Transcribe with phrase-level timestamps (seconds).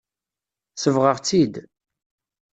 [0.75, 1.53] Sebɣeɣ-tt-id.